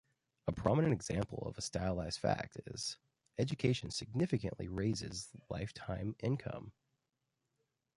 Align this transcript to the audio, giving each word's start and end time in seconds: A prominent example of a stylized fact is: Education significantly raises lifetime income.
A 0.47 0.51
prominent 0.51 0.95
example 0.95 1.43
of 1.45 1.59
a 1.59 1.61
stylized 1.61 2.19
fact 2.19 2.57
is: 2.65 2.97
Education 3.37 3.91
significantly 3.91 4.67
raises 4.67 5.29
lifetime 5.47 6.15
income. 6.21 6.71